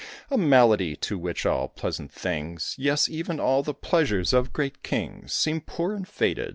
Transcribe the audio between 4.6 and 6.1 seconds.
kings Seem poor and